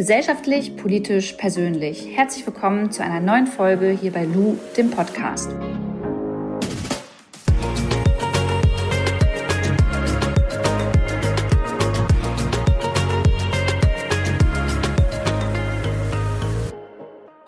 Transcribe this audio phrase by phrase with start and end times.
[0.00, 2.16] Gesellschaftlich, politisch, persönlich.
[2.16, 5.50] Herzlich willkommen zu einer neuen Folge hier bei Lou, dem Podcast.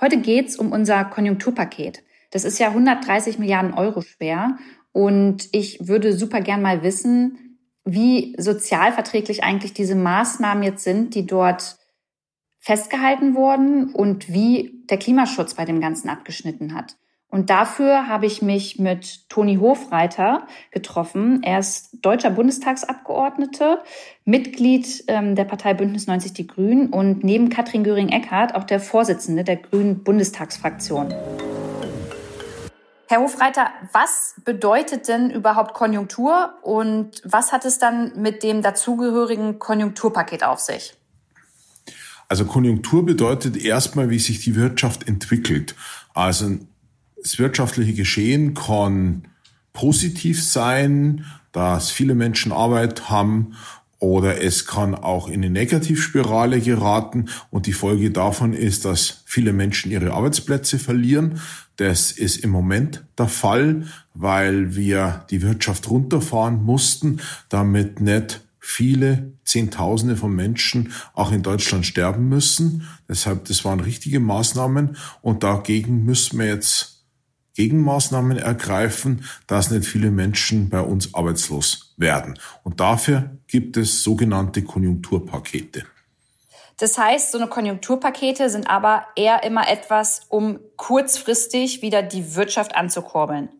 [0.02, 2.02] Heute geht es um unser Konjunkturpaket.
[2.32, 4.58] Das ist ja 130 Milliarden Euro schwer
[4.92, 11.26] und ich würde super gern mal wissen, wie sozialverträglich eigentlich diese Maßnahmen jetzt sind, die
[11.26, 11.78] dort
[12.62, 16.96] festgehalten wurden und wie der Klimaschutz bei dem Ganzen abgeschnitten hat.
[17.28, 21.42] Und dafür habe ich mich mit Toni Hofreiter getroffen.
[21.42, 23.82] Er ist deutscher Bundestagsabgeordnete,
[24.24, 29.44] Mitglied ähm, der Partei Bündnis 90 Die Grünen und neben Katrin Göring-Eckardt auch der Vorsitzende
[29.44, 31.12] der Grünen Bundestagsfraktion.
[33.08, 39.58] Herr Hofreiter, was bedeutet denn überhaupt Konjunktur und was hat es dann mit dem dazugehörigen
[39.58, 40.94] Konjunkturpaket auf sich?
[42.32, 45.74] Also Konjunktur bedeutet erstmal, wie sich die Wirtschaft entwickelt.
[46.14, 46.56] Also
[47.20, 49.28] das wirtschaftliche Geschehen kann
[49.74, 53.52] positiv sein, dass viele Menschen Arbeit haben
[53.98, 59.52] oder es kann auch in eine Negativspirale geraten und die Folge davon ist, dass viele
[59.52, 61.38] Menschen ihre Arbeitsplätze verlieren.
[61.76, 69.32] Das ist im Moment der Fall, weil wir die Wirtschaft runterfahren mussten, damit nicht viele
[69.44, 72.88] Zehntausende von Menschen auch in Deutschland sterben müssen.
[73.08, 77.04] Deshalb, das waren richtige Maßnahmen und dagegen müssen wir jetzt
[77.54, 82.38] Gegenmaßnahmen ergreifen, dass nicht viele Menschen bei uns arbeitslos werden.
[82.62, 85.84] Und dafür gibt es sogenannte Konjunkturpakete.
[86.78, 92.74] Das heißt, so eine Konjunkturpakete sind aber eher immer etwas, um kurzfristig wieder die Wirtschaft
[92.74, 93.50] anzukurbeln.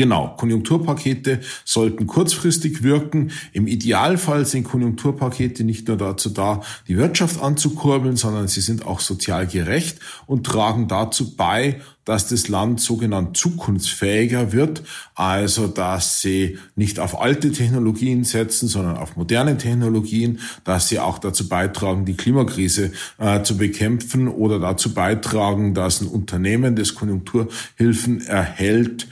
[0.00, 3.32] Genau, Konjunkturpakete sollten kurzfristig wirken.
[3.52, 9.00] Im Idealfall sind Konjunkturpakete nicht nur dazu da, die Wirtschaft anzukurbeln, sondern sie sind auch
[9.00, 14.82] sozial gerecht und tragen dazu bei, dass das Land sogenannt zukunftsfähiger wird,
[15.14, 21.18] also dass sie nicht auf alte Technologien setzen, sondern auf moderne Technologien, dass sie auch
[21.18, 28.26] dazu beitragen, die Klimakrise äh, zu bekämpfen oder dazu beitragen, dass ein Unternehmen, das Konjunkturhilfen
[28.26, 29.06] erhält,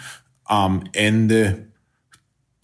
[0.48, 1.69] am Ende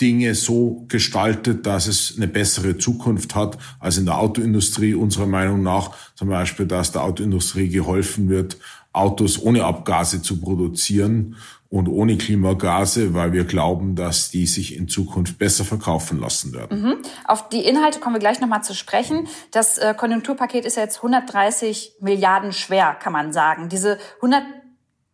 [0.01, 5.63] Dinge so gestaltet, dass es eine bessere Zukunft hat als in der Autoindustrie unserer Meinung
[5.63, 5.93] nach.
[6.17, 8.59] Zum Beispiel, dass der Autoindustrie geholfen wird,
[8.93, 11.37] Autos ohne Abgase zu produzieren
[11.69, 16.83] und ohne Klimagase, weil wir glauben, dass die sich in Zukunft besser verkaufen lassen werden.
[16.83, 16.95] Mhm.
[17.25, 19.27] Auf die Inhalte kommen wir gleich nochmal zu sprechen.
[19.51, 23.69] Das äh, Konjunkturpaket ist jetzt 130 Milliarden schwer, kann man sagen.
[23.69, 24.43] Diese 100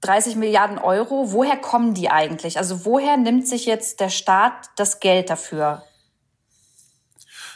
[0.03, 2.59] 30 Milliarden Euro, woher kommen die eigentlich?
[2.59, 5.83] Also woher nimmt sich jetzt der Staat das Geld dafür?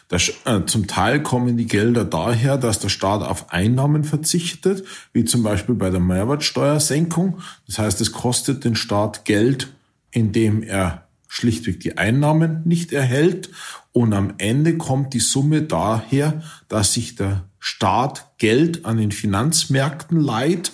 [0.09, 4.85] Das, äh, zum Teil kommen die Gelder daher, dass der Staat auf Einnahmen verzichtet,
[5.15, 7.41] wie zum Beispiel bei der Mehrwertsteuersenkung.
[7.67, 9.73] Das heißt, es kostet den Staat Geld,
[10.11, 13.51] indem er schlichtweg die Einnahmen nicht erhält.
[13.93, 20.21] Und am Ende kommt die Summe daher, dass sich der Staat Geld an den Finanzmärkten
[20.21, 20.73] leiht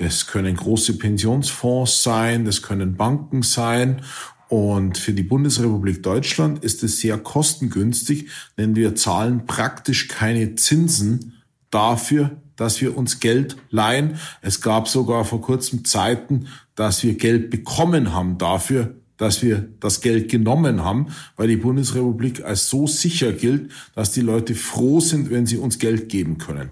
[0.00, 4.00] das können große Pensionsfonds sein, das können Banken sein.
[4.48, 11.42] Und für die Bundesrepublik Deutschland ist es sehr kostengünstig, denn wir zahlen praktisch keine Zinsen
[11.70, 14.18] dafür, dass wir uns Geld leihen.
[14.40, 20.00] Es gab sogar vor kurzem Zeiten, dass wir Geld bekommen haben dafür, dass wir das
[20.00, 25.30] Geld genommen haben, weil die Bundesrepublik als so sicher gilt, dass die Leute froh sind,
[25.30, 26.70] wenn sie uns Geld geben können.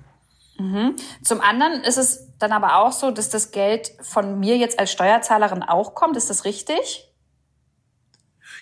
[0.59, 0.97] Mhm.
[1.23, 4.91] Zum anderen ist es dann aber auch so, dass das Geld von mir jetzt als
[4.91, 6.17] Steuerzahlerin auch kommt.
[6.17, 7.09] Ist das richtig?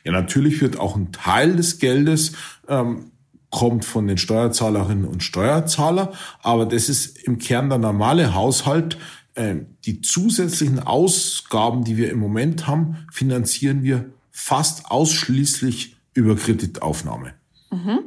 [0.04, 2.32] Ja, natürlich wird auch ein Teil des Geldes
[2.68, 3.10] ähm,
[3.50, 6.12] kommt von den Steuerzahlerinnen und Steuerzahler,
[6.42, 8.98] aber das ist im Kern der normale Haushalt.
[9.34, 17.34] Äh, die zusätzlichen Ausgaben, die wir im Moment haben, finanzieren wir fast ausschließlich über Kreditaufnahme.
[17.70, 18.00] Mhm.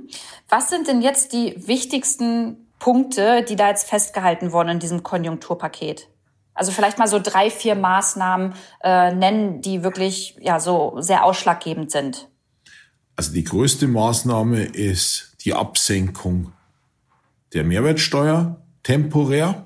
[0.48, 6.08] Was sind denn jetzt die wichtigsten Punkte, die da jetzt festgehalten wurden in diesem Konjunkturpaket?
[6.54, 8.54] Also vielleicht mal so drei, vier Maßnahmen
[8.84, 12.28] äh, nennen, die wirklich ja so sehr ausschlaggebend sind.
[13.16, 16.54] Also die größte Maßnahme ist die Absenkung
[17.54, 19.66] der Mehrwertsteuer temporär.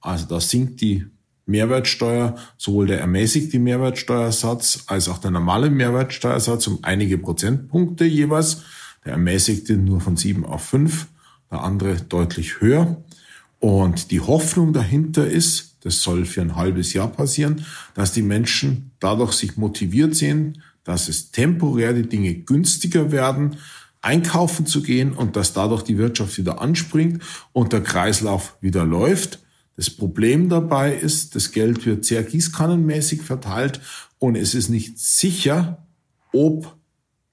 [0.00, 1.06] Also da sinkt die
[1.46, 8.62] Mehrwertsteuer, sowohl der ermäßigte Mehrwertsteuersatz als auch der normale Mehrwertsteuersatz um einige Prozentpunkte jeweils.
[9.04, 11.08] Der ermäßigte nur von sieben auf fünf
[11.58, 13.02] andere deutlich höher.
[13.60, 17.64] Und die Hoffnung dahinter ist, das soll für ein halbes Jahr passieren,
[17.94, 23.56] dass die Menschen dadurch sich motiviert sehen, dass es temporär die Dinge günstiger werden,
[24.00, 27.22] einkaufen zu gehen und dass dadurch die Wirtschaft wieder anspringt
[27.52, 29.38] und der Kreislauf wieder läuft.
[29.76, 33.80] Das Problem dabei ist, das Geld wird sehr gießkannenmäßig verteilt
[34.18, 35.86] und es ist nicht sicher,
[36.32, 36.76] ob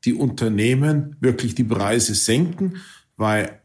[0.05, 2.77] die Unternehmen wirklich die Preise senken,
[3.17, 3.59] weil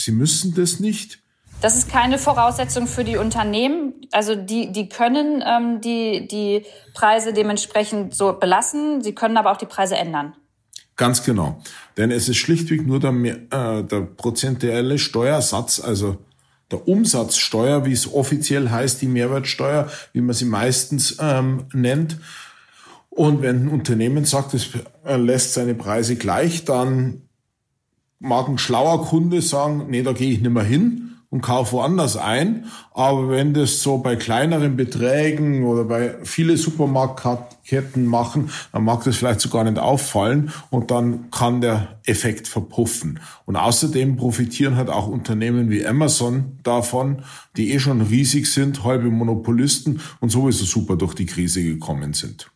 [0.00, 1.20] sie müssen das nicht.
[1.60, 3.94] Das ist keine Voraussetzung für die Unternehmen.
[4.12, 6.64] Also die, die können ähm, die, die
[6.94, 9.02] Preise dementsprechend so belassen.
[9.02, 10.34] Sie können aber auch die Preise ändern.
[10.96, 11.60] Ganz genau.
[11.96, 16.18] Denn es ist schlichtweg nur der, äh, der prozentuelle Steuersatz, also
[16.70, 22.18] der Umsatzsteuer, wie es offiziell heißt, die Mehrwertsteuer, wie man sie meistens ähm, nennt.
[23.10, 24.70] Und wenn ein Unternehmen sagt, es
[25.04, 27.27] lässt seine Preise gleich, dann
[28.20, 32.16] mag ein schlauer Kunde sagen, nee, da gehe ich nicht mehr hin und kaufe woanders
[32.16, 32.66] ein.
[32.92, 39.16] Aber wenn das so bei kleineren Beträgen oder bei viele Supermarktketten machen, dann mag das
[39.16, 43.20] vielleicht sogar nicht auffallen und dann kann der Effekt verpuffen.
[43.44, 47.22] Und außerdem profitieren halt auch Unternehmen wie Amazon davon,
[47.56, 52.50] die eh schon riesig sind, halbe Monopolisten und sowieso super durch die Krise gekommen sind.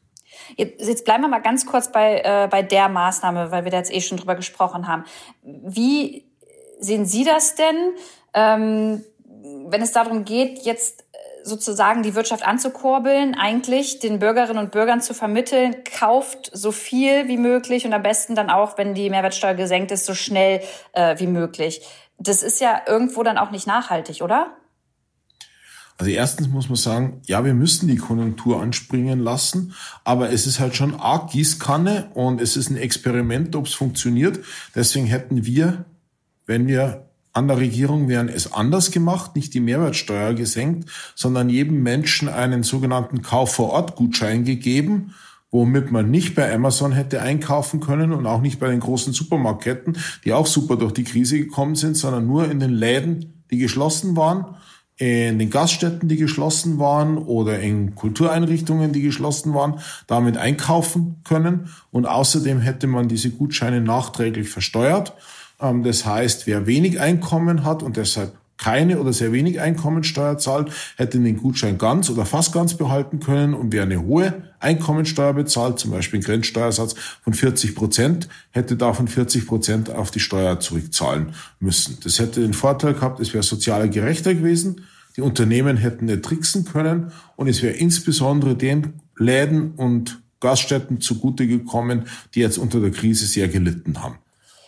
[0.56, 3.78] Jetzt, jetzt bleiben wir mal ganz kurz bei, äh, bei der Maßnahme, weil wir da
[3.78, 5.04] jetzt eh schon drüber gesprochen haben.
[5.42, 6.26] Wie
[6.78, 7.94] sehen Sie das denn?
[8.34, 9.04] ähm,
[9.66, 15.00] wenn es darum geht, jetzt äh, sozusagen die Wirtschaft anzukurbeln, eigentlich den Bürgerinnen und Bürgern
[15.00, 19.54] zu vermitteln, kauft so viel wie möglich und am besten dann auch, wenn die Mehrwertsteuer
[19.54, 20.62] gesenkt ist, so schnell
[20.92, 21.86] äh, wie möglich.
[22.18, 24.56] Das ist ja irgendwo dann auch nicht nachhaltig, oder?
[26.02, 29.72] Also erstens muss man sagen, ja, wir müssen die Konjunktur anspringen lassen,
[30.02, 34.40] aber es ist halt schon arg Gießkanne und es ist ein Experiment, ob es funktioniert.
[34.74, 35.84] Deswegen hätten wir,
[36.44, 41.84] wenn wir an der Regierung wären es anders gemacht, nicht die Mehrwertsteuer gesenkt, sondern jedem
[41.84, 45.14] Menschen einen sogenannten Kauf-vor-Ort-Gutschein gegeben,
[45.52, 49.96] womit man nicht bei Amazon hätte einkaufen können und auch nicht bei den großen Supermarktketten,
[50.24, 54.16] die auch super durch die Krise gekommen sind, sondern nur in den Läden, die geschlossen
[54.16, 54.56] waren,
[55.02, 61.70] in den Gaststätten, die geschlossen waren oder in Kultureinrichtungen, die geschlossen waren, damit einkaufen können.
[61.90, 65.14] Und außerdem hätte man diese Gutscheine nachträglich versteuert.
[65.60, 70.70] Ähm, das heißt, wer wenig Einkommen hat und deshalb keine oder sehr wenig Einkommensteuer zahlt,
[70.96, 73.54] hätte den Gutschein ganz oder fast ganz behalten können.
[73.54, 76.94] Und wer eine hohe Einkommensteuer bezahlt, zum Beispiel einen Grenzsteuersatz
[77.24, 81.98] von 40 Prozent, hätte davon 40 Prozent auf die Steuer zurückzahlen müssen.
[82.04, 84.82] Das hätte den Vorteil gehabt, es wäre sozialer gerechter gewesen.
[85.16, 91.46] Die Unternehmen hätten nicht tricksen können und es wäre insbesondere den Läden und Gaststätten zugute
[91.46, 94.18] gekommen, die jetzt unter der Krise sehr gelitten haben.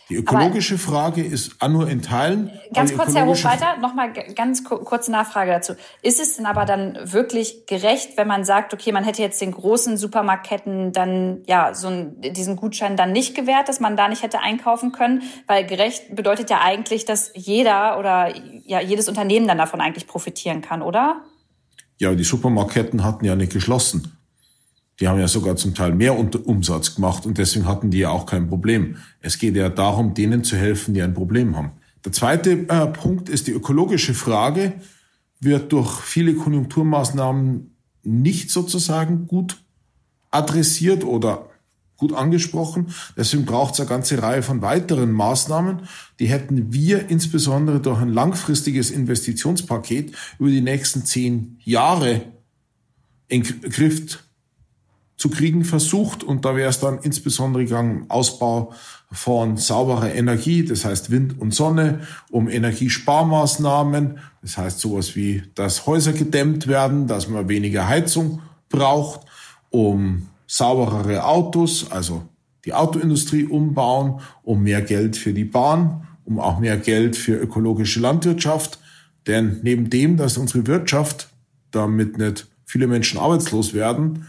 [0.09, 2.51] Die ökologische Aber Frage ist nur in Teilen.
[2.73, 5.73] Ganz kurz, Herr Hofreiter, nochmal ganz kurze Nachfrage dazu.
[6.03, 9.51] Ist es denn aber dann wirklich gerecht, wenn man sagt, okay, man hätte jetzt den
[9.51, 14.21] großen Supermarktketten dann, ja, so einen, diesen Gutschein dann nicht gewährt, dass man da nicht
[14.21, 15.23] hätte einkaufen können?
[15.47, 18.31] Weil gerecht bedeutet ja eigentlich, dass jeder oder
[18.63, 21.23] ja, jedes Unternehmen dann davon eigentlich profitieren kann, oder?
[21.97, 24.15] Ja, die Supermarktketten hatten ja nicht geschlossen.
[24.99, 28.25] Die haben ja sogar zum Teil mehr Umsatz gemacht und deswegen hatten die ja auch
[28.25, 28.97] kein Problem.
[29.19, 31.71] Es geht ja darum, denen zu helfen, die ein Problem haben.
[32.05, 34.73] Der zweite äh, Punkt ist die ökologische Frage,
[35.39, 39.57] wird durch viele Konjunkturmaßnahmen nicht sozusagen gut
[40.31, 41.49] adressiert oder
[41.97, 42.87] gut angesprochen.
[43.17, 45.87] Deswegen braucht es eine ganze Reihe von weiteren Maßnahmen.
[46.19, 52.21] Die hätten wir insbesondere durch ein langfristiges Investitionspaket über die nächsten zehn Jahre
[53.27, 54.19] in Griff
[55.17, 56.23] zu kriegen versucht.
[56.23, 58.73] Und da wäre es dann insbesondere gegangen, Ausbau
[59.11, 65.85] von sauberer Energie, das heißt Wind und Sonne, um Energiesparmaßnahmen, das heißt sowas wie, dass
[65.85, 69.21] Häuser gedämmt werden, dass man weniger Heizung braucht,
[69.69, 72.23] um sauberere Autos, also
[72.65, 77.99] die Autoindustrie umbauen, um mehr Geld für die Bahn, um auch mehr Geld für ökologische
[77.99, 78.79] Landwirtschaft.
[79.27, 81.29] Denn neben dem, dass unsere Wirtschaft
[81.71, 84.27] damit nicht viele Menschen arbeitslos werden,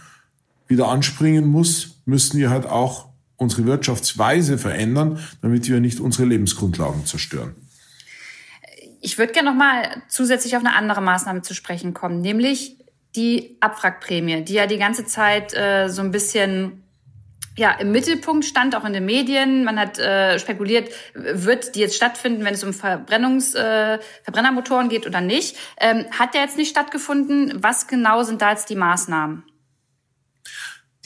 [0.69, 7.05] wieder anspringen muss, müssen wir halt auch unsere Wirtschaftsweise verändern, damit wir nicht unsere Lebensgrundlagen
[7.07, 7.55] zerstören.
[9.01, 12.79] Ich würde gerne noch mal zusätzlich auf eine andere Maßnahme zu sprechen kommen, nämlich
[13.15, 16.83] die Abwrackprämie, die ja die ganze Zeit äh, so ein bisschen
[17.57, 19.65] ja, im Mittelpunkt stand, auch in den Medien.
[19.65, 25.07] Man hat äh, spekuliert, wird die jetzt stattfinden, wenn es um Verbrennungs, äh, Verbrennermotoren geht
[25.07, 25.57] oder nicht.
[25.79, 27.55] Ähm, hat der jetzt nicht stattgefunden?
[27.63, 29.43] Was genau sind da jetzt die Maßnahmen?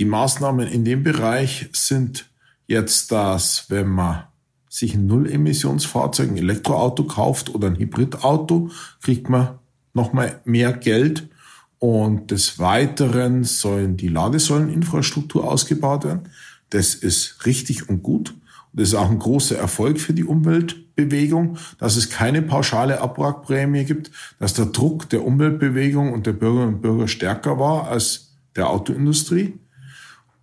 [0.00, 2.30] Die Maßnahmen in dem Bereich sind
[2.66, 4.22] jetzt, dass wenn man
[4.66, 8.70] sich ein Null-Emissionsfahrzeug, ein Elektroauto kauft oder ein Hybridauto,
[9.02, 9.58] kriegt man
[9.92, 11.28] nochmal mehr Geld.
[11.78, 16.30] Und des Weiteren sollen die Ladesäuleninfrastruktur ausgebaut werden.
[16.70, 18.34] Das ist richtig und gut.
[18.72, 24.10] das ist auch ein großer Erfolg für die Umweltbewegung, dass es keine pauschale Abwrackprämie gibt,
[24.38, 29.58] dass der Druck der Umweltbewegung und der Bürgerinnen und Bürger stärker war als der Autoindustrie.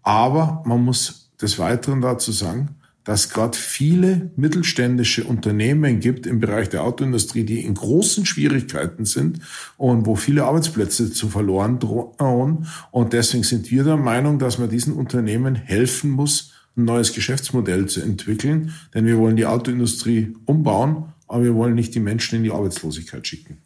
[0.07, 6.69] Aber man muss des Weiteren dazu sagen, dass gerade viele mittelständische Unternehmen gibt im Bereich
[6.69, 9.41] der Autoindustrie, die in großen Schwierigkeiten sind
[9.75, 12.67] und wo viele Arbeitsplätze zu verloren drohen.
[12.91, 17.87] Und deswegen sind wir der Meinung, dass man diesen Unternehmen helfen muss, ein neues Geschäftsmodell
[17.87, 18.73] zu entwickeln.
[18.93, 23.27] Denn wir wollen die Autoindustrie umbauen, aber wir wollen nicht die Menschen in die Arbeitslosigkeit
[23.27, 23.57] schicken.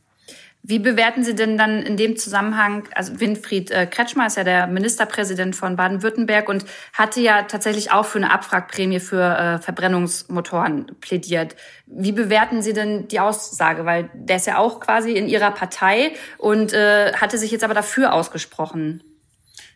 [0.64, 4.68] Wie bewerten Sie denn dann in dem Zusammenhang, also Winfried äh, Kretschmer ist ja der
[4.68, 11.56] Ministerpräsident von Baden-Württemberg und hatte ja tatsächlich auch für eine Abwrackprämie für äh, Verbrennungsmotoren plädiert.
[11.88, 13.86] Wie bewerten Sie denn die Aussage?
[13.86, 17.74] Weil der ist ja auch quasi in Ihrer Partei und äh, hatte sich jetzt aber
[17.74, 19.02] dafür ausgesprochen.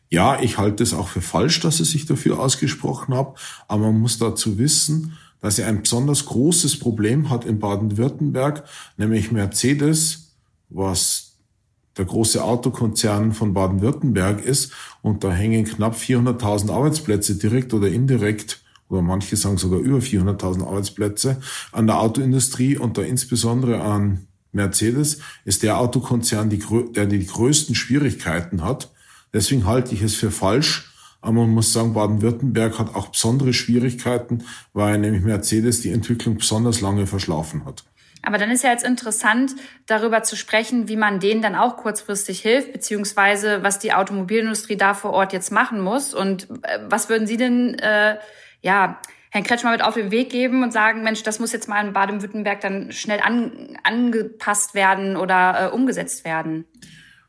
[0.09, 3.33] Ja, ich halte es auch für falsch, dass er sich dafür ausgesprochen hat,
[3.67, 8.63] aber man muss dazu wissen, dass er ein besonders großes Problem hat in Baden-Württemberg,
[8.97, 10.24] nämlich Mercedes
[10.69, 11.37] was
[11.97, 14.71] der große Autokonzern von Baden-Württemberg ist.
[15.01, 20.65] Und da hängen knapp 400.000 Arbeitsplätze direkt oder indirekt oder manche sagen sogar über 400.000
[20.65, 21.41] Arbeitsplätze
[21.71, 28.63] an der Autoindustrie und da insbesondere an Mercedes ist der Autokonzern, der die größten Schwierigkeiten
[28.63, 28.91] hat.
[29.33, 30.91] Deswegen halte ich es für falsch.
[31.21, 34.43] Aber man muss sagen, Baden-Württemberg hat auch besondere Schwierigkeiten,
[34.73, 37.83] weil nämlich Mercedes die Entwicklung besonders lange verschlafen hat.
[38.25, 39.55] Aber dann ist ja jetzt interessant,
[39.85, 44.93] darüber zu sprechen, wie man denen dann auch kurzfristig hilft, beziehungsweise was die Automobilindustrie da
[44.93, 46.13] vor Ort jetzt machen muss.
[46.13, 48.17] Und äh, was würden Sie denn, äh,
[48.61, 51.85] ja, Herrn Kretschmer mit auf den Weg geben und sagen, Mensch, das muss jetzt mal
[51.85, 56.65] in Baden-Württemberg dann schnell an, angepasst werden oder äh, umgesetzt werden?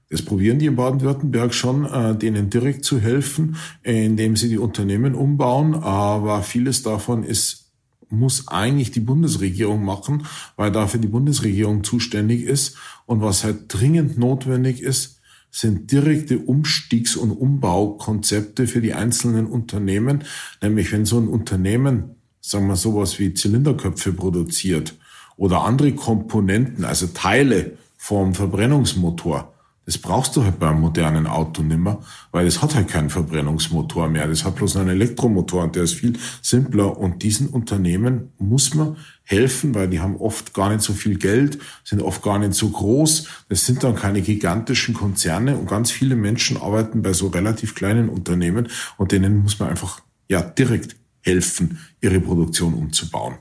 [0.09, 5.15] Das probieren die in Baden-Württemberg schon, äh, denen direkt zu helfen, indem sie die Unternehmen
[5.15, 5.75] umbauen.
[5.75, 7.66] Aber vieles davon ist
[8.09, 12.77] muss eigentlich die Bundesregierung machen, weil dafür die Bundesregierung zuständig ist.
[13.07, 15.21] Und was halt dringend notwendig ist,
[15.51, 20.25] sind direkte Umstiegs- und Umbaukonzepte für die einzelnen Unternehmen.
[20.63, 24.95] Nämlich wenn so ein Unternehmen, sagen wir sowas wie Zylinderköpfe produziert
[25.37, 29.53] oder andere Komponenten, also Teile vom Verbrennungsmotor,
[29.87, 32.03] das brauchst du halt beim modernen Auto nimmer,
[32.33, 34.27] weil es hat halt keinen Verbrennungsmotor mehr.
[34.27, 36.99] Das hat bloß einen Elektromotor und der ist viel simpler.
[36.99, 41.59] Und diesen Unternehmen muss man helfen, weil die haben oft gar nicht so viel Geld,
[41.85, 43.29] sind oft gar nicht so groß.
[43.49, 48.09] Das sind dann keine gigantischen Konzerne und ganz viele Menschen arbeiten bei so relativ kleinen
[48.09, 53.37] Unternehmen und denen muss man einfach ja direkt helfen, ihre Produktion umzubauen.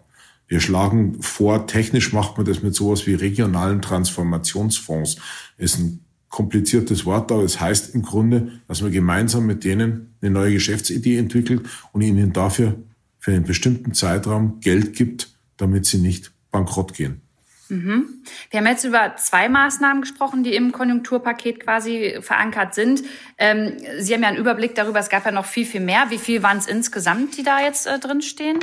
[0.48, 5.18] Wir schlagen vor, technisch macht man das mit sowas wie regionalen Transformationsfonds.
[5.58, 10.32] Ist ein kompliziertes Wort, aber es heißt im Grunde, dass man gemeinsam mit denen eine
[10.32, 12.76] neue Geschäftsidee entwickelt und ihnen dafür
[13.20, 17.22] für einen bestimmten Zeitraum Geld gibt, damit sie nicht bankrott gehen.
[17.70, 18.24] Mhm.
[18.52, 23.04] Wir haben jetzt über zwei Maßnahmen gesprochen, die im Konjunkturpaket quasi verankert sind.
[23.38, 26.06] Ähm, sie haben ja einen Überblick darüber, es gab ja noch viel, viel mehr.
[26.10, 28.60] Wie viel waren es insgesamt, die da jetzt äh, drin stehen?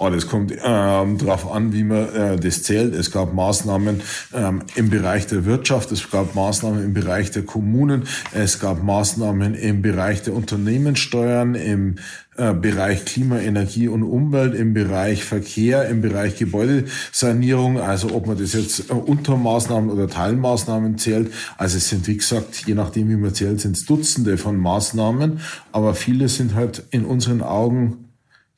[0.00, 2.94] Oh, das kommt ähm, darauf an, wie man äh, das zählt.
[2.94, 4.00] Es gab Maßnahmen
[4.34, 9.54] ähm, im Bereich der Wirtschaft, es gab Maßnahmen im Bereich der Kommunen, es gab Maßnahmen
[9.54, 11.96] im Bereich der Unternehmenssteuern, im
[12.36, 18.38] äh, Bereich Klima, Energie und Umwelt, im Bereich Verkehr, im Bereich Gebäudesanierung, also ob man
[18.38, 21.30] das jetzt äh, Untermaßnahmen oder Teilmaßnahmen zählt.
[21.58, 25.40] Also es sind, wie gesagt, je nachdem, wie man zählt, sind es Dutzende von Maßnahmen,
[25.72, 28.11] aber viele sind halt in unseren Augen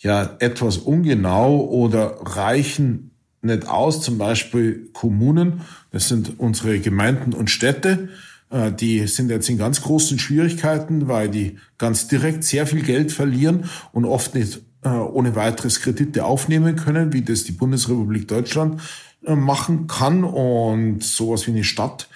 [0.04, 3.11] ja etwas ungenau oder reichen
[3.42, 4.00] nicht aus.
[4.02, 8.11] Zum Beispiel Kommunen, das sind unsere Gemeinden und Städte,
[8.50, 13.12] äh, die sind jetzt in ganz großen Schwierigkeiten, weil die ganz direkt sehr viel Geld
[13.12, 18.80] verlieren und oft nicht äh, ohne weiteres Kredite aufnehmen können, wie das die Bundesrepublik Deutschland
[19.25, 20.23] äh, machen kann.
[20.23, 22.08] Und sowas wie eine Stadt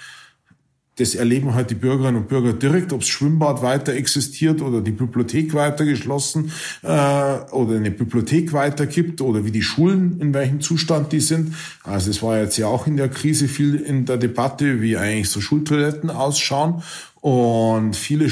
[0.99, 4.91] das erleben halt die Bürgerinnen und Bürger direkt, ob das Schwimmbad weiter existiert oder die
[4.91, 6.51] Bibliothek weiter geschlossen
[6.83, 11.55] äh, oder eine Bibliothek weiter gibt oder wie die Schulen, in welchem Zustand die sind.
[11.85, 15.31] Also es war jetzt ja auch in der Krise viel in der Debatte, wie eigentlich
[15.31, 16.83] so Schultoiletten ausschauen.
[17.21, 18.31] Und viele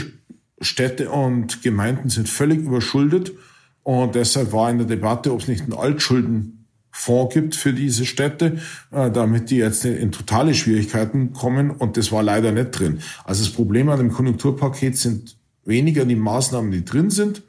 [0.60, 3.32] Städte und Gemeinden sind völlig überschuldet.
[3.82, 6.65] Und deshalb war in der Debatte, ob es nicht einen Altschulden
[6.98, 8.58] Fonds gibt für diese Städte,
[8.90, 11.70] äh, damit die jetzt in totale Schwierigkeiten kommen.
[11.70, 13.00] Und das war leider nicht drin.
[13.24, 17.42] Also das Problem an dem Konjunkturpaket sind weniger die Maßnahmen, die drin sind,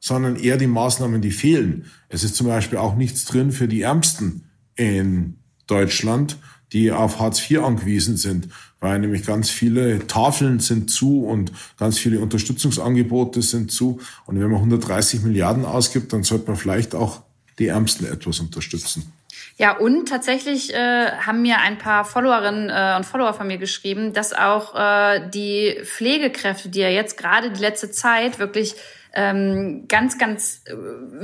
[0.00, 1.84] sondern eher die Maßnahmen, die fehlen.
[2.08, 4.44] Es ist zum Beispiel auch nichts drin für die Ärmsten
[4.76, 5.36] in
[5.66, 6.38] Deutschland,
[6.72, 8.48] die auf Hartz IV angewiesen sind,
[8.80, 14.00] weil nämlich ganz viele Tafeln sind zu und ganz viele Unterstützungsangebote sind zu.
[14.24, 17.25] Und wenn man 130 Milliarden ausgibt, dann sollte man vielleicht auch
[17.58, 19.12] die Ärmsten etwas unterstützen.
[19.58, 24.12] Ja, und tatsächlich äh, haben mir ein paar Followerinnen äh, und Follower von mir geschrieben,
[24.12, 28.74] dass auch äh, die Pflegekräfte, die ja jetzt gerade die letzte Zeit wirklich
[29.14, 30.74] ähm, ganz, ganz äh,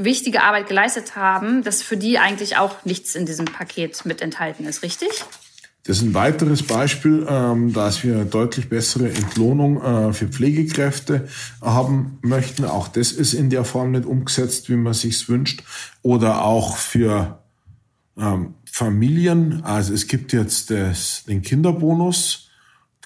[0.02, 4.64] wichtige Arbeit geleistet haben, dass für die eigentlich auch nichts in diesem Paket mit enthalten
[4.64, 5.10] ist, richtig?
[5.84, 11.26] Das ist ein weiteres Beispiel, ähm, dass wir deutlich bessere Entlohnung äh, für Pflegekräfte
[11.60, 12.64] haben möchten.
[12.64, 15.64] Auch das ist in der Form nicht umgesetzt, wie man sich's wünscht.
[16.02, 17.40] Oder auch für
[18.16, 19.64] ähm, Familien.
[19.64, 22.48] Also es gibt jetzt das, den Kinderbonus.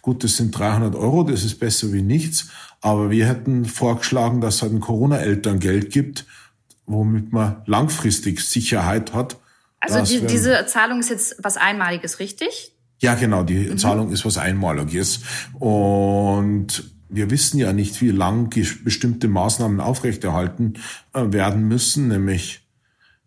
[0.02, 2.50] Gut, das sind 300 Euro, das ist besser wie nichts.
[2.82, 6.26] Aber wir hätten vorgeschlagen, dass es halt ein Corona-Elterngeld gibt,
[6.84, 9.38] womit man langfristig Sicherheit hat.
[9.80, 12.72] Also die, diese Zahlung ist jetzt was Einmaliges, richtig?
[12.98, 13.78] Ja, genau, die mhm.
[13.78, 15.20] Zahlung ist was Einmaliges.
[15.58, 18.50] Und wir wissen ja nicht, wie lang
[18.84, 20.74] bestimmte Maßnahmen aufrechterhalten
[21.12, 22.62] äh, werden müssen, nämlich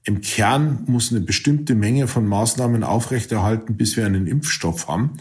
[0.03, 5.17] im Kern muss eine bestimmte Menge von Maßnahmen aufrechterhalten, bis wir einen Impfstoff haben.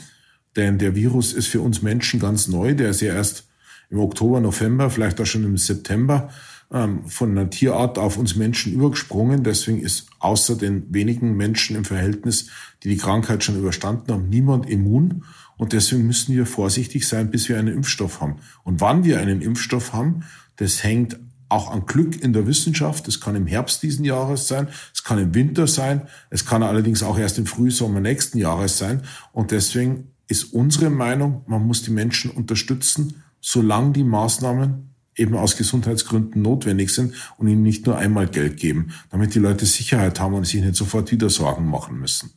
[0.57, 2.75] Denn der Virus ist für uns Menschen ganz neu.
[2.75, 3.49] Der ist ja erst
[3.91, 6.31] im Oktober, November, vielleicht auch schon im September
[6.73, 9.43] ähm, von einer Tierart auf uns Menschen übergesprungen.
[9.43, 12.49] Deswegen ist außer den wenigen Menschen im Verhältnis,
[12.83, 15.25] die die Krankheit schon überstanden haben, niemand immun.
[15.57, 18.37] Und deswegen müssen wir vorsichtig sein, bis wir einen Impfstoff haben.
[18.65, 20.25] Und wann wir einen Impfstoff haben,
[20.57, 23.09] das hängt auch an Glück in der Wissenschaft.
[23.09, 27.03] Es kann im Herbst diesen Jahres sein, es kann im Winter sein, es kann allerdings
[27.03, 29.03] auch erst im Frühsommer nächsten Jahres sein.
[29.33, 34.88] Und deswegen ist unsere Meinung, man muss die Menschen unterstützen, solange die Maßnahmen
[35.19, 39.67] eben aus Gesundheitsgründen notwendig sind und ihnen nicht nur einmal Geld geben, damit die Leute
[39.67, 42.33] Sicherheit haben und sich nicht sofort wieder Sorgen machen müssen.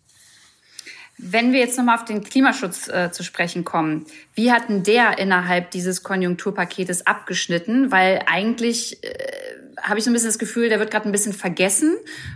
[1.24, 5.20] Wenn wir jetzt nochmal auf den Klimaschutz äh, zu sprechen kommen, wie hat denn der
[5.20, 7.92] innerhalb dieses Konjunkturpaketes abgeschnitten?
[7.92, 9.10] Weil eigentlich äh,
[9.82, 11.96] habe ich so ein bisschen das Gefühl, der wird gerade ein bisschen vergessen.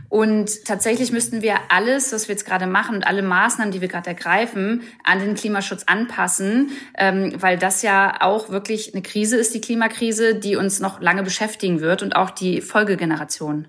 [0.09, 3.87] Und tatsächlich müssten wir alles, was wir jetzt gerade machen und alle Maßnahmen, die wir
[3.87, 9.53] gerade ergreifen, an den Klimaschutz anpassen, ähm, weil das ja auch wirklich eine Krise ist,
[9.53, 13.67] die Klimakrise, die uns noch lange beschäftigen wird und auch die Folgegeneration.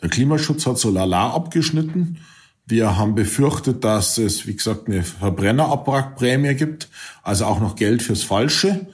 [0.00, 2.18] Der Klimaschutz hat so lala abgeschnitten.
[2.66, 6.88] Wir haben befürchtet, dass es, wie gesagt, eine Verbrennerabwrackprämie gibt,
[7.22, 8.86] also auch noch Geld fürs Falsche.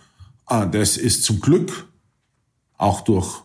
[0.46, 1.88] Ah, das ist zum Glück
[2.78, 3.43] auch durch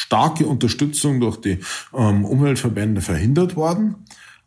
[0.00, 1.58] starke Unterstützung durch die
[1.94, 3.96] ähm, Umweltverbände verhindert worden.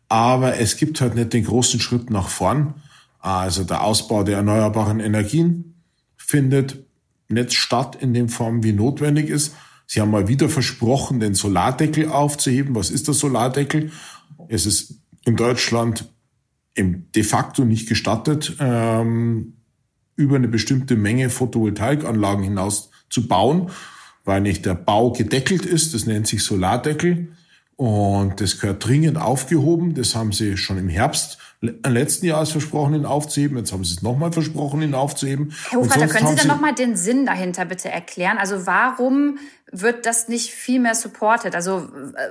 [0.08, 2.74] Aber es gibt halt nicht den großen Schritt nach vorn.
[3.20, 5.76] Also der Ausbau der erneuerbaren Energien
[6.16, 6.84] findet
[7.28, 9.54] nicht statt in dem Form, wie notwendig ist.
[9.86, 12.74] Sie haben mal wieder versprochen, den Solardeckel aufzuheben.
[12.74, 13.92] Was ist der Solardeckel?
[14.48, 16.10] Es ist in Deutschland
[16.76, 19.54] de facto nicht gestattet, ähm,
[20.16, 23.70] über eine bestimmte Menge Photovoltaikanlagen hinaus zu bauen,
[24.24, 25.94] weil nicht der Bau gedeckelt ist.
[25.94, 27.28] Das nennt sich Solardeckel.
[27.76, 29.94] Und das gehört dringend aufgehoben.
[29.94, 31.38] Das haben sie schon im Herbst
[31.86, 33.56] letzten Jahres versprochen, ihn aufzuheben.
[33.58, 35.52] Jetzt haben sie es nochmal versprochen, ihn aufzuheben.
[35.70, 38.38] Herr Hofreiter, können Sie dann nochmal den Sinn dahinter bitte erklären?
[38.38, 39.38] Also warum
[39.70, 41.54] wird das nicht viel mehr supported?
[41.54, 41.88] Also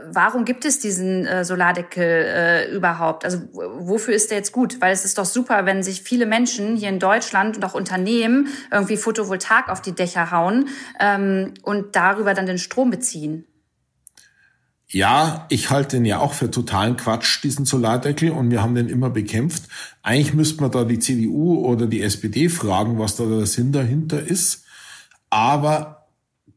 [0.10, 3.26] warum gibt es diesen äh, Solardeckel äh, überhaupt?
[3.26, 4.80] Also wofür ist der jetzt gut?
[4.80, 8.48] Weil es ist doch super, wenn sich viele Menschen hier in Deutschland und auch Unternehmen
[8.72, 10.70] irgendwie Photovoltaik auf die Dächer hauen
[11.00, 13.46] ähm, und darüber dann den Strom beziehen.
[14.94, 18.90] Ja, ich halte den ja auch für totalen Quatsch, diesen Solardeckel, und wir haben den
[18.90, 19.64] immer bekämpft.
[20.04, 24.22] Eigentlich müsste man da die CDU oder die SPD fragen, was da der Sinn dahinter
[24.22, 24.66] ist.
[25.32, 26.06] Aber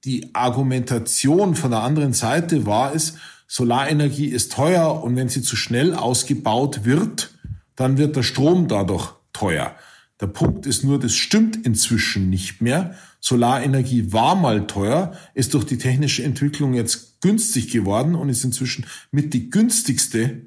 [0.05, 3.15] die Argumentation von der anderen Seite war es,
[3.49, 7.31] Solarenergie ist teuer und wenn sie zu schnell ausgebaut wird,
[7.75, 9.75] dann wird der Strom dadurch teuer.
[10.21, 12.97] Der Punkt ist nur, das stimmt inzwischen nicht mehr.
[13.21, 18.87] Solarenergie war mal teuer, ist durch die technische Entwicklung jetzt günstig geworden und ist inzwischen
[19.11, 20.43] mit die günstigste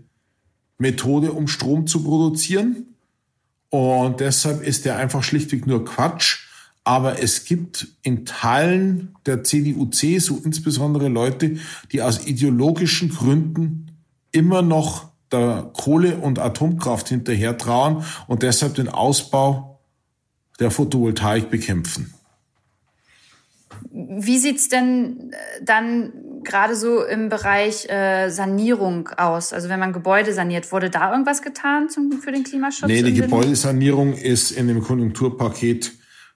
[0.77, 2.95] Methode, um Strom zu produzieren.
[3.69, 6.47] Und deshalb ist der einfach schlichtweg nur Quatsch.
[6.83, 11.57] Aber es gibt in Teilen der CDU-CSU insbesondere Leute,
[11.91, 13.91] die aus ideologischen Gründen
[14.31, 19.79] immer noch der Kohle- und Atomkraft hinterher trauen und deshalb den Ausbau
[20.59, 22.13] der Photovoltaik bekämpfen.
[23.91, 26.11] Wie sieht's denn äh, dann
[26.43, 29.53] gerade so im Bereich äh, Sanierung aus?
[29.53, 32.87] Also wenn man Gebäude saniert, wurde da irgendwas getan zum, für den Klimaschutz?
[32.87, 35.91] Nee, die Gebäudesanierung ist in dem Konjunkturpaket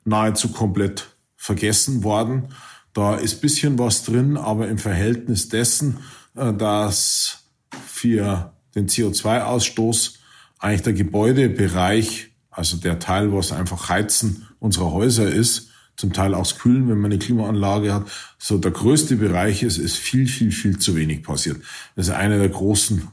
[0.06, 2.50] nahezu komplett vergessen worden.
[2.94, 6.00] Da ist bisschen was drin, aber im Verhältnis dessen,
[6.36, 7.44] äh, dass
[7.88, 10.16] für den CO2-Ausstoß
[10.60, 16.58] eigentlich der Gebäudebereich, also der Teil, was einfach Heizen unserer Häuser ist, zum Teil auch
[16.58, 18.08] Kühlen, wenn man eine Klimaanlage hat.
[18.38, 21.62] So der größte Bereich ist, ist viel, viel, viel zu wenig passiert.
[21.96, 23.08] Das ist einer der großen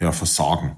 [0.00, 0.76] ja, Versagen.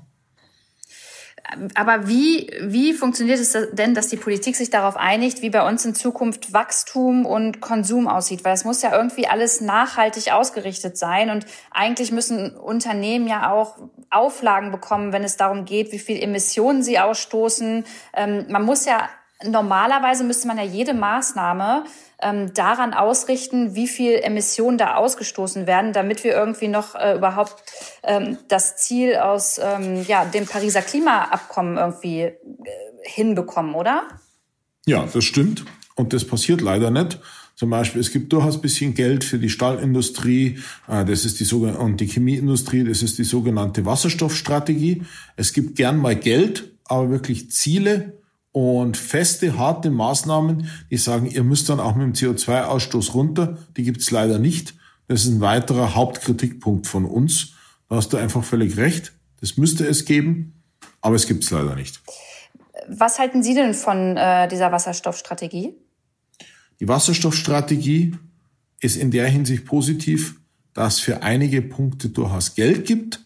[1.74, 5.84] Aber wie, wie funktioniert es denn, dass die Politik sich darauf einigt, wie bei uns
[5.84, 8.44] in Zukunft Wachstum und Konsum aussieht?
[8.44, 11.30] Weil es muss ja irgendwie alles nachhaltig ausgerichtet sein.
[11.30, 13.76] Und eigentlich müssen Unternehmen ja auch
[14.10, 17.84] Auflagen bekommen, wenn es darum geht, wie viel Emissionen sie ausstoßen.
[18.14, 19.08] Ähm, man muss ja,
[19.48, 21.84] normalerweise müsste man ja jede Maßnahme
[22.20, 27.56] ähm, daran ausrichten, wie viel Emissionen da ausgestoßen werden, damit wir irgendwie noch äh, überhaupt
[28.02, 32.36] ähm, das Ziel aus ähm, ja, dem Pariser Klimaabkommen irgendwie äh,
[33.02, 34.04] hinbekommen, oder?
[34.86, 35.64] Ja, das stimmt.
[35.94, 37.18] Und das passiert leider nicht.
[37.54, 41.54] Zum Beispiel, es gibt durchaus ein bisschen Geld für die Stahlindustrie, äh, das ist die
[41.54, 45.02] und die Chemieindustrie, das ist die sogenannte Wasserstoffstrategie.
[45.36, 48.21] Es gibt gern mal Geld, aber wirklich Ziele
[48.52, 53.82] und feste, harte Maßnahmen, die sagen, ihr müsst dann auch mit dem CO2-Ausstoß runter, die
[53.82, 54.74] gibt's leider nicht.
[55.08, 57.54] Das ist ein weiterer Hauptkritikpunkt von uns.
[57.88, 59.12] Da hast du einfach völlig recht.
[59.40, 60.62] Das müsste es geben,
[61.00, 62.00] aber es gibt's leider nicht.
[62.88, 65.74] Was halten Sie denn von äh, dieser Wasserstoffstrategie?
[66.80, 68.16] Die Wasserstoffstrategie
[68.80, 70.36] ist in der Hinsicht positiv,
[70.74, 73.24] dass für einige Punkte durchaus Geld gibt,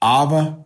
[0.00, 0.63] aber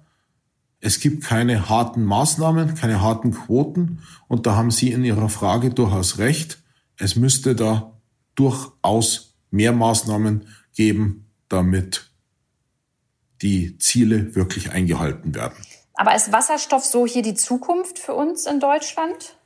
[0.81, 5.71] es gibt keine harten Maßnahmen, keine harten Quoten und da haben Sie in Ihrer Frage
[5.71, 6.59] durchaus recht.
[6.97, 7.99] Es müsste da
[8.35, 12.11] durchaus mehr Maßnahmen geben, damit
[13.43, 15.57] die Ziele wirklich eingehalten werden.
[15.95, 19.37] Aber ist Wasserstoff so hier die Zukunft für uns in Deutschland?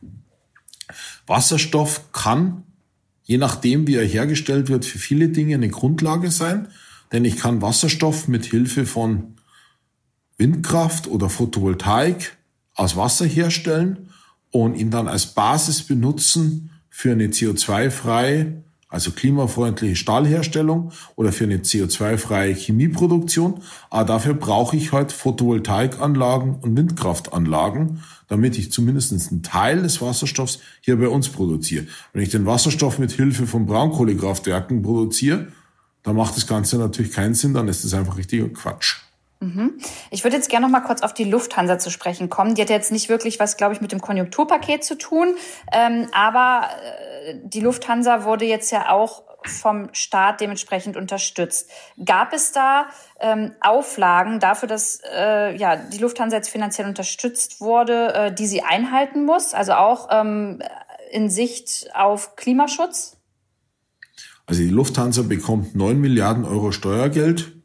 [1.26, 2.64] Wasserstoff kann,
[3.22, 6.68] je nachdem, wie er hergestellt wird, für viele Dinge eine Grundlage sein.
[7.10, 9.36] Denn ich kann Wasserstoff mit Hilfe von
[10.42, 12.36] Windkraft oder Photovoltaik
[12.74, 14.08] aus Wasser herstellen
[14.50, 21.58] und ihn dann als Basis benutzen für eine CO2-freie, also klimafreundliche Stahlherstellung oder für eine
[21.58, 23.62] CO2-freie Chemieproduktion.
[23.88, 30.58] Aber dafür brauche ich halt Photovoltaikanlagen und Windkraftanlagen, damit ich zumindest einen Teil des Wasserstoffs
[30.80, 31.86] hier bei uns produziere.
[32.12, 35.52] Wenn ich den Wasserstoff mit Hilfe von Braunkohlekraftwerken produziere,
[36.02, 38.96] dann macht das Ganze natürlich keinen Sinn, dann ist das einfach richtiger Quatsch.
[39.42, 39.78] Mhm.
[40.10, 42.54] Ich würde jetzt gerne noch mal kurz auf die Lufthansa zu sprechen kommen.
[42.54, 45.34] Die hat jetzt nicht wirklich was, glaube ich, mit dem Konjunkturpaket zu tun.
[45.72, 46.68] Ähm, aber
[47.26, 51.68] äh, die Lufthansa wurde jetzt ja auch vom Staat dementsprechend unterstützt.
[52.04, 52.86] Gab es da
[53.18, 58.62] ähm, Auflagen dafür, dass äh, ja, die Lufthansa jetzt finanziell unterstützt wurde, äh, die sie
[58.62, 59.54] einhalten muss?
[59.54, 60.62] Also auch ähm,
[61.10, 63.16] in Sicht auf Klimaschutz?
[64.46, 67.61] Also die Lufthansa bekommt neun Milliarden Euro Steuergeld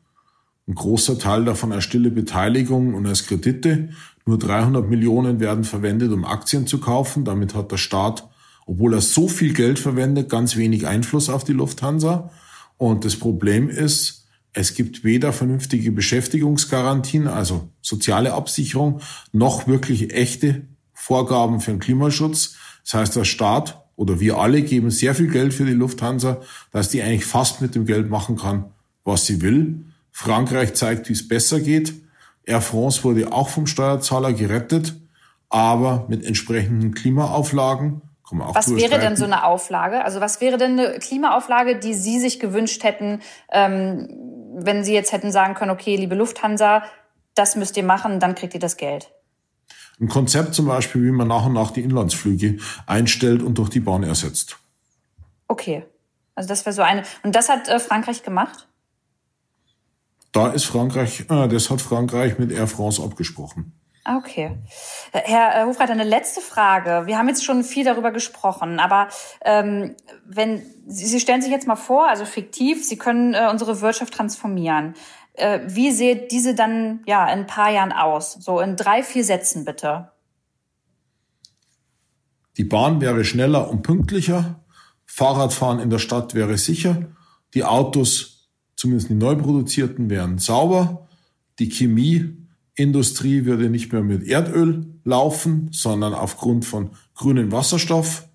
[0.68, 3.90] ein großer Teil davon als stille Beteiligung und als Kredite.
[4.26, 7.24] Nur 300 Millionen werden verwendet, um Aktien zu kaufen.
[7.24, 8.28] Damit hat der Staat,
[8.66, 12.32] obwohl er so viel Geld verwendet, ganz wenig Einfluss auf die Lufthansa.
[12.76, 19.02] Und das Problem ist, es gibt weder vernünftige Beschäftigungsgarantien, also soziale Absicherung,
[19.32, 22.56] noch wirklich echte Vorgaben für den Klimaschutz.
[22.84, 26.90] Das heißt, der Staat oder wir alle geben sehr viel Geld für die Lufthansa, dass
[26.90, 28.66] die eigentlich fast mit dem Geld machen kann,
[29.04, 29.86] was sie will.
[30.18, 31.94] Frankreich zeigt, wie es besser geht.
[32.44, 34.96] Air France wurde auch vom Steuerzahler gerettet,
[35.48, 38.02] aber mit entsprechenden Klimaauflagen.
[38.32, 40.04] was wäre denn so eine Auflage?
[40.04, 44.10] Also was wäre denn eine Klimaauflage, die Sie sich gewünscht hätten, ähm,
[44.56, 46.82] wenn Sie jetzt hätten sagen können, okay, liebe Lufthansa,
[47.36, 49.12] das müsst ihr machen, dann kriegt ihr das Geld?
[50.02, 53.82] Ein Konzept zum Beispiel, wie man nach und nach die Inlandsflüge einstellt und durch die
[53.82, 54.58] Bahn ersetzt.
[55.48, 55.86] Okay.
[56.34, 57.04] Also das wäre so eine.
[57.22, 58.68] Und das hat äh, Frankreich gemacht?
[60.38, 63.74] Da ist Frankreich, äh, das hat Frankreich mit Air France abgesprochen.
[64.06, 64.56] Okay.
[65.12, 67.08] Herr Hofreiter, eine letzte Frage.
[67.08, 69.08] Wir haben jetzt schon viel darüber gesprochen, aber
[69.44, 69.96] ähm,
[70.28, 74.14] wenn Sie, Sie stellen sich jetzt mal vor, also fiktiv, Sie können äh, unsere Wirtschaft
[74.14, 74.94] transformieren.
[75.34, 78.34] Äh, wie sieht diese dann ja in ein paar Jahren aus?
[78.34, 80.12] So in drei, vier Sätzen bitte.
[82.58, 84.64] Die Bahn wäre schneller und pünktlicher.
[85.08, 87.08] Fahrradfahren in der Stadt wäre sicher.
[87.56, 88.37] Die Autos
[88.78, 91.08] zumindest die neu produzierten, wären sauber.
[91.60, 98.30] Die Chemieindustrie würde nicht mehr mit Erdöl laufen, sondern aufgrund von grünem Wasserstoff.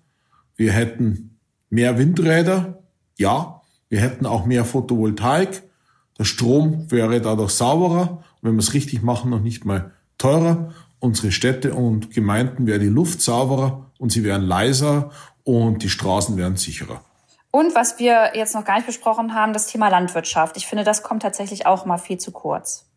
[0.55, 2.83] Wir hätten mehr Windräder,
[3.17, 3.61] ja.
[3.89, 5.63] Wir hätten auch mehr Photovoltaik.
[6.17, 8.23] Der Strom wäre dadurch sauberer.
[8.41, 10.73] Und wenn wir es richtig machen, noch nicht mal teurer.
[10.99, 15.11] Unsere Städte und Gemeinden wäre die Luft sauberer und sie wären leiser
[15.43, 17.03] und die Straßen wären sicherer.
[17.53, 20.57] Und was wir jetzt noch gar nicht besprochen haben, das Thema Landwirtschaft.
[20.57, 22.89] Ich finde, das kommt tatsächlich auch mal viel zu kurz.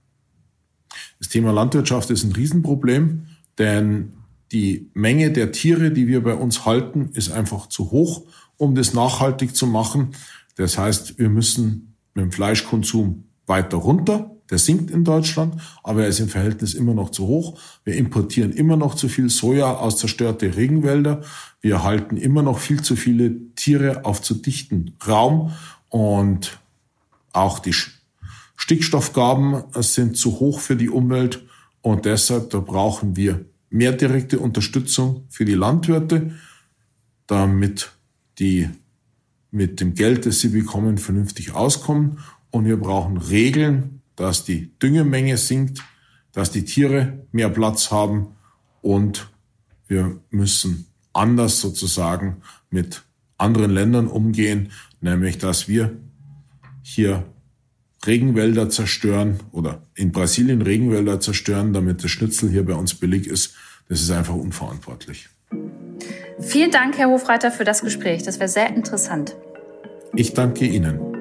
[1.19, 3.27] Das Thema Landwirtschaft ist ein Riesenproblem,
[3.59, 4.15] denn
[4.53, 8.23] die Menge der Tiere, die wir bei uns halten, ist einfach zu hoch
[8.57, 10.15] um das nachhaltig zu machen.
[10.57, 14.36] Das heißt, wir müssen mit dem Fleischkonsum weiter runter.
[14.51, 17.59] Der sinkt in Deutschland, aber er ist im Verhältnis immer noch zu hoch.
[17.85, 21.23] Wir importieren immer noch zu viel Soja aus zerstörte Regenwälder.
[21.61, 25.53] Wir halten immer noch viel zu viele Tiere auf zu dichten Raum
[25.89, 26.61] und
[27.33, 27.75] auch die
[28.57, 31.45] Stickstoffgaben sind zu hoch für die Umwelt
[31.83, 36.33] und deshalb da brauchen wir mehr direkte Unterstützung für die Landwirte,
[37.27, 37.93] damit
[38.39, 38.69] die
[39.51, 42.19] mit dem Geld, das sie bekommen, vernünftig auskommen.
[42.51, 45.83] Und wir brauchen Regeln, dass die Düngemenge sinkt,
[46.33, 48.29] dass die Tiere mehr Platz haben
[48.83, 49.29] und
[49.89, 53.03] wir müssen anders sozusagen mit
[53.39, 55.97] anderen Ländern umgehen, nämlich dass wir
[56.83, 57.25] hier
[58.07, 63.55] Regenwälder zerstören oder in Brasilien Regenwälder zerstören, damit das Schnitzel hier bei uns billig ist.
[63.89, 65.29] Das ist einfach unverantwortlich.
[66.39, 68.23] Vielen Dank, Herr Hofreiter, für das Gespräch.
[68.23, 69.37] Das wäre sehr interessant.
[70.15, 71.16] Ich danke Ihnen.